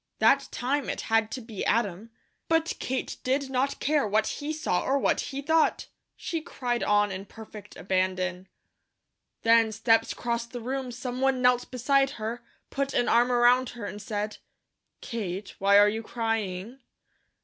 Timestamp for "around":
13.31-13.69